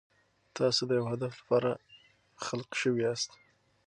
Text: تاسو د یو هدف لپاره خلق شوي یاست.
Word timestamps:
تاسو 0.57 0.81
د 0.87 0.91
یو 0.99 1.05
هدف 1.13 1.31
لپاره 1.41 1.71
خلق 2.45 2.69
شوي 2.81 3.01
یاست. 3.05 3.31